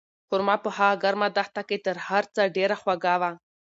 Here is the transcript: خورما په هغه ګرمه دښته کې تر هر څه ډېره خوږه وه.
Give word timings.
خورما 0.27 0.55
په 0.63 0.69
هغه 0.77 0.95
ګرمه 1.03 1.27
دښته 1.37 1.61
کې 1.69 1.77
تر 1.85 1.95
هر 2.07 2.23
څه 2.33 2.41
ډېره 2.55 2.75
خوږه 2.81 3.15
وه. 3.21 3.31